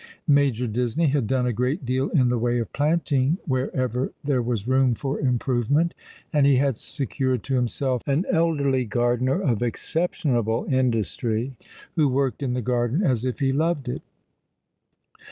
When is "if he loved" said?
13.25-13.87